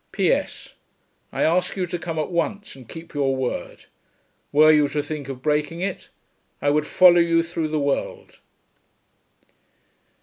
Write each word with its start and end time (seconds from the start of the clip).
P.S. 0.11 0.73
I 1.31 1.43
ask 1.43 1.75
you 1.77 1.85
to 1.85 1.99
come 1.99 2.17
at 2.17 2.31
once 2.31 2.75
and 2.75 2.89
keep 2.89 3.13
your 3.13 3.35
word. 3.35 3.85
Were 4.51 4.71
you 4.71 4.87
to 4.87 5.03
think 5.03 5.29
of 5.29 5.43
breaking 5.43 5.81
it, 5.81 6.09
I 6.59 6.71
would 6.71 6.87
follow 6.87 7.19
you 7.21 7.43
through 7.43 7.67
the 7.67 7.77
world. 7.79 8.39